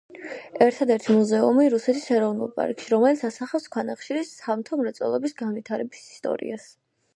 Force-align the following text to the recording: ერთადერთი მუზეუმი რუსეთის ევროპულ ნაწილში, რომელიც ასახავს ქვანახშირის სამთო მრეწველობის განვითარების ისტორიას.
ერთადერთი 0.65 1.15
მუზეუმი 1.17 1.65
რუსეთის 1.73 2.07
ევროპულ 2.15 2.49
ნაწილში, 2.61 2.89
რომელიც 2.95 3.23
ასახავს 3.31 3.69
ქვანახშირის 3.77 4.33
სამთო 4.41 4.83
მრეწველობის 4.83 5.39
განვითარების 5.45 6.05
ისტორიას. 6.19 6.69